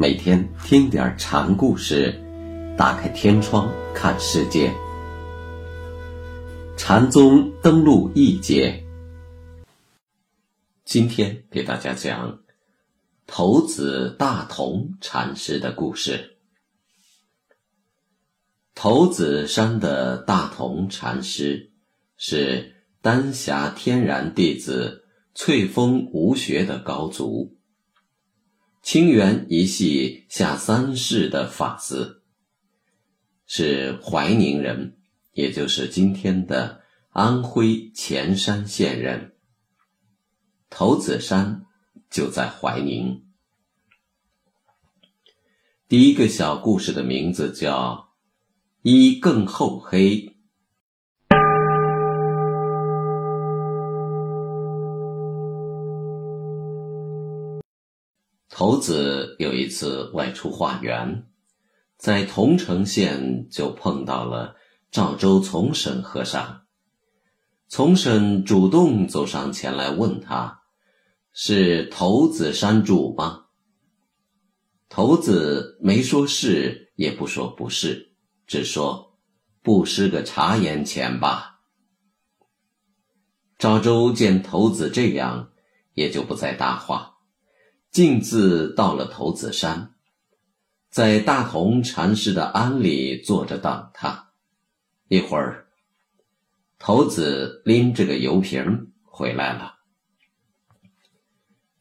[0.00, 2.14] 每天听点禅故事，
[2.78, 4.72] 打开天窗看世界。
[6.76, 8.84] 禅宗登陆一节，
[10.84, 12.38] 今天给大家讲
[13.26, 16.36] 头子大同禅师的故事。
[18.76, 21.72] 头子山的大同禅师
[22.16, 25.04] 是丹霞天然弟子
[25.34, 27.57] 翠峰无学的高足。
[28.82, 32.22] 清源一系下三世的法子，
[33.46, 34.96] 是怀宁人，
[35.32, 39.34] 也就是今天的安徽潜山县人。
[40.70, 41.66] 头子山
[42.10, 43.24] 就在怀宁。
[45.88, 48.14] 第一个小故事的名字叫
[48.82, 50.27] “衣更厚黑”。
[58.58, 61.28] 头子有一次外出化缘，
[61.96, 64.56] 在桐城县就碰到了
[64.90, 66.62] 赵州从审和尚。
[67.68, 70.62] 从审主动走上前来问他
[71.32, 73.44] ：“是头子山主吗？”
[74.90, 78.10] 头子没说是，也不说不是，
[78.44, 79.20] 只说
[79.62, 81.60] ：“不施个茶言钱吧。”
[83.56, 85.52] 赵州见头子这样，
[85.94, 87.17] 也就不再搭话。
[87.98, 89.92] 径自到了头子山，
[90.88, 94.28] 在大同禅师的庵里坐着等他。
[95.08, 95.66] 一会儿，
[96.78, 99.78] 头子拎着个油瓶回来了。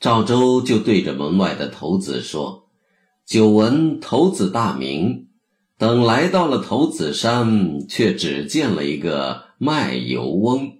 [0.00, 2.70] 赵州就对着门外的头子说
[3.26, 5.28] ：“久闻头子大名，
[5.76, 10.78] 等来到了头子山，却只见了一个卖油翁。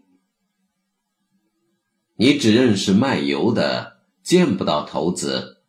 [2.14, 3.95] 你只认识卖油的。”
[4.26, 5.62] 见不到头子，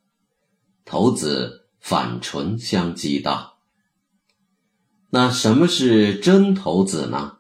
[0.84, 3.60] 头子反唇相讥道
[5.12, 7.38] ：“那什么是真头子呢？”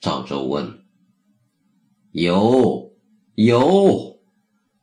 [0.00, 0.82] 赵州问。
[2.12, 2.96] 有
[3.34, 4.18] 有，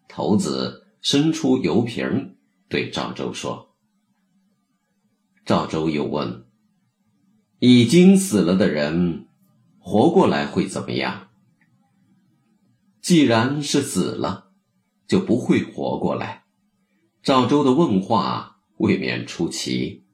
[0.07, 2.37] 头子伸出油瓶
[2.69, 3.73] 对赵州说。
[5.43, 6.45] 赵州又问
[7.57, 9.25] ：“已经死了的人，
[9.79, 11.29] 活过来会怎么样？”
[13.01, 14.42] 既然是死了。
[15.13, 16.43] 就不会活过来。
[17.21, 20.05] 赵州的问话未免出奇。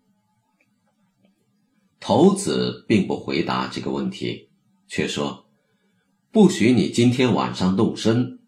[2.01, 4.49] 头子并不回答这个问题，
[4.89, 5.45] 却说
[6.33, 8.41] ：“不许你今天晚上动身，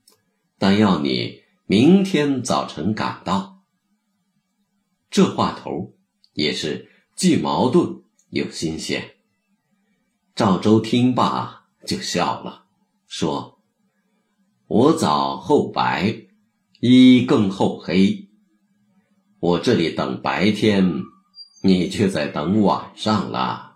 [0.57, 3.61] 但要你明天早晨赶到。”
[5.09, 5.93] 这话头
[6.33, 9.15] 也是既矛盾又新鲜。
[10.35, 12.65] 赵州听罢就笑了，
[13.07, 13.61] 说
[14.67, 16.27] ：“我早后白。”
[16.81, 18.27] 衣更厚黑，
[19.39, 21.03] 我这里等白天，
[21.61, 23.73] 你却在等晚上了。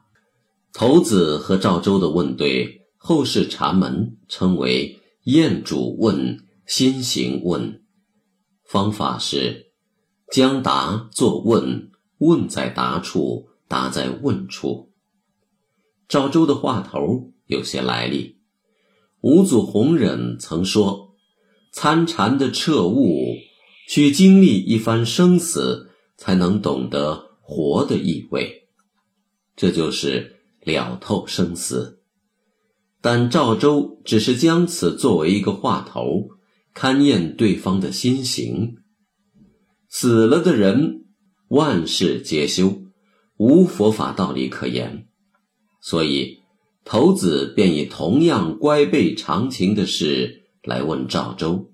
[0.74, 7.84] 头子和赵州的问对，后世禅门称为验主问、心行问。
[8.64, 9.68] 方法是
[10.32, 14.92] 将答作问，问在答处，答在问处。
[16.08, 18.40] 赵州的话头有些来历，
[19.22, 21.05] 五祖弘忍曾说。
[21.76, 23.36] 参禅的彻悟，
[23.90, 28.70] 需经历一番生死，才能懂得活的意味，
[29.58, 32.00] 这就是了透生死。
[33.02, 36.30] 但赵州只是将此作为一个话头，
[36.74, 38.78] 勘验对方的心行。
[39.90, 41.04] 死了的人，
[41.50, 42.84] 万事皆休，
[43.36, 45.10] 无佛法道理可言，
[45.82, 46.38] 所以
[46.86, 50.44] 头子便以同样乖背常情的事。
[50.66, 51.72] 来问赵州，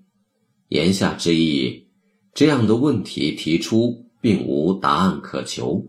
[0.68, 1.88] 言下之意，
[2.34, 5.88] 这样的问题提出并无答案可求，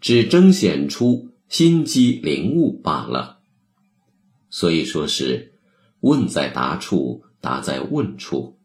[0.00, 3.40] 只彰显出心机灵悟罢了。
[4.48, 5.52] 所以说是
[6.00, 8.58] 问在答处，答在问处。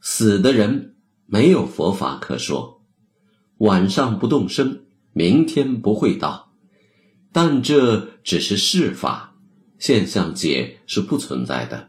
[0.00, 2.82] 死的人没有佛法可说，
[3.56, 6.52] 晚上不动身，明天不会到，
[7.32, 9.34] 但这只是事法，
[9.78, 11.88] 现象界是不存在的。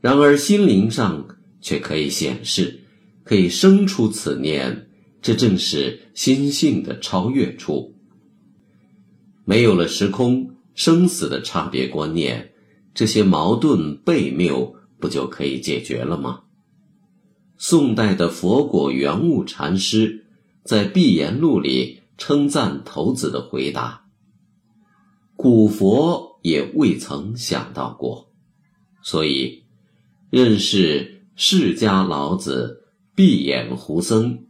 [0.00, 1.26] 然而心灵上
[1.60, 2.84] 却可以显示，
[3.24, 4.88] 可以生出此念，
[5.20, 7.96] 这正是心性的超越处。
[9.44, 12.52] 没有了时空生死的差别观念，
[12.94, 16.42] 这些矛盾悖谬不就可以解决了吗？
[17.56, 20.26] 宋代的佛果圆悟禅师
[20.62, 24.04] 在《碧岩录》里称赞头子的回答
[25.34, 28.30] ：“古佛也未曾想到过，
[29.02, 29.64] 所以。”
[30.30, 32.84] 认识释迦老子、
[33.14, 34.46] 闭眼胡僧，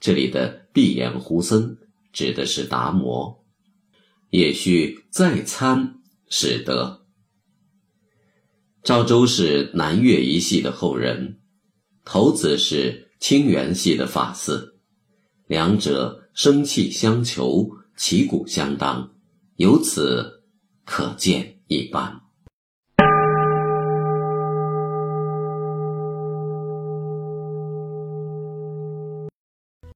[0.00, 1.76] 这里的闭眼胡僧
[2.10, 3.44] 指的是达摩，
[4.30, 7.02] 也需再参使得。
[8.82, 11.38] 赵州是南岳一系的后人，
[12.04, 14.72] 头子是清源系的法嗣，
[15.46, 19.14] 两者生气相求，旗鼓相当，
[19.56, 20.42] 由此
[20.86, 22.22] 可见一斑。